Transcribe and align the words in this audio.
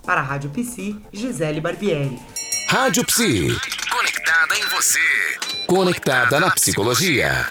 Para 0.06 0.22
a 0.22 0.24
Rádio 0.24 0.50
Psi, 0.50 1.00
Gisele 1.12 1.62
Barbieri. 1.62 2.20
Rádio 2.68 3.06
Psi. 3.06 3.58
Conectada 3.90 4.58
em 4.58 4.66
você. 4.70 5.00
Conectada 5.68 6.40
na 6.40 6.52
psicologia. 6.52 7.48